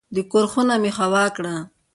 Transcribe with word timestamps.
د 0.15 0.17
کور 0.31 0.45
خونه 0.51 0.75
مې 0.81 0.91
هوا 0.99 1.25
کړه. 1.35 1.55